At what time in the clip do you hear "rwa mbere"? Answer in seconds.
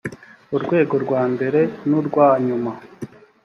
1.03-1.59